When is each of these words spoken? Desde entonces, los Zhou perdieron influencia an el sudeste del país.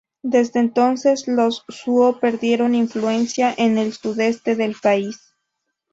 Desde 0.23 0.59
entonces, 0.59 1.27
los 1.27 1.63
Zhou 1.71 2.19
perdieron 2.19 2.73
influencia 2.73 3.53
an 3.59 3.77
el 3.77 3.93
sudeste 3.93 4.55
del 4.55 4.73
país. 4.75 5.35